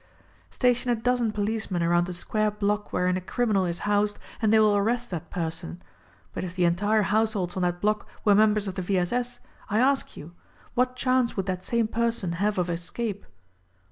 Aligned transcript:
Station 0.49 0.89
a 0.89 0.95
dozen 0.95 1.31
policemen 1.31 1.83
around 1.83 2.09
a 2.09 2.13
square 2.13 2.49
block 2.49 2.91
wherein 2.91 3.17
a 3.17 3.21
criminal 3.21 3.65
is 3.65 3.77
housed 3.85 4.17
and 4.41 4.51
they 4.51 4.57
will 4.57 4.75
arrest 4.75 5.11
that 5.11 5.29
person; 5.29 5.79
but 6.33 6.43
if 6.43 6.55
the 6.55 6.65
entire 6.65 7.03
households 7.03 7.55
on 7.55 7.61
that 7.61 7.79
block 7.79 8.07
were 8.25 8.33
members 8.33 8.67
of 8.67 8.73
the 8.73 8.81
V. 8.81 8.97
S. 8.97 9.13
S. 9.13 9.39
I 9.69 9.77
ask 9.77 10.17
you: 10.17 10.31
What 10.73 10.95
chance 10.95 11.37
would 11.37 11.45
that 11.45 11.63
same 11.63 11.87
person 11.87 12.31
have 12.31 12.57
of 12.57 12.67
escape? 12.67 13.27